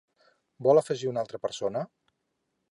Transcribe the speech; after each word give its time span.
Vol 0.67 0.81
afegir 0.81 1.11
una 1.13 1.23
altra 1.25 1.43
persona? 1.45 1.87